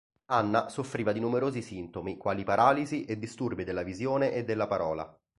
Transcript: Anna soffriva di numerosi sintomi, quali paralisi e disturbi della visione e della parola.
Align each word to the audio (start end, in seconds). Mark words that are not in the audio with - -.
Anna 0.31 0.67
soffriva 0.69 1.11
di 1.11 1.19
numerosi 1.19 1.61
sintomi, 1.61 2.17
quali 2.17 2.43
paralisi 2.43 3.05
e 3.05 3.19
disturbi 3.19 3.63
della 3.63 3.83
visione 3.83 4.31
e 4.31 4.43
della 4.43 4.65
parola. 4.65 5.15